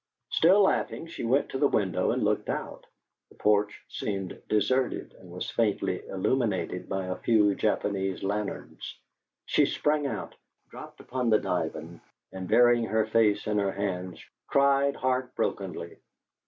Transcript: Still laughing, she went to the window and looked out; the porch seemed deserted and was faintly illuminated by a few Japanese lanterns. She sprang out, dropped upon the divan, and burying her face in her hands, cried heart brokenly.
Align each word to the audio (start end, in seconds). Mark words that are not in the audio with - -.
Still 0.31 0.63
laughing, 0.63 1.05
she 1.05 1.23
went 1.23 1.49
to 1.49 1.59
the 1.59 1.67
window 1.67 2.09
and 2.09 2.23
looked 2.23 2.49
out; 2.49 2.87
the 3.29 3.35
porch 3.35 3.83
seemed 3.87 4.41
deserted 4.49 5.13
and 5.19 5.29
was 5.29 5.51
faintly 5.51 6.03
illuminated 6.07 6.89
by 6.89 7.05
a 7.05 7.15
few 7.17 7.53
Japanese 7.53 8.23
lanterns. 8.23 8.97
She 9.45 9.67
sprang 9.67 10.07
out, 10.07 10.33
dropped 10.71 11.01
upon 11.01 11.29
the 11.29 11.37
divan, 11.37 12.01
and 12.31 12.47
burying 12.47 12.85
her 12.85 13.05
face 13.05 13.45
in 13.45 13.59
her 13.59 13.73
hands, 13.73 14.19
cried 14.47 14.95
heart 14.95 15.35
brokenly. 15.35 15.97